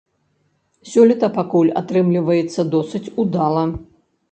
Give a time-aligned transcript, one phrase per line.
[0.93, 3.63] Сёлета пакуль атрымліваецца досыць удала.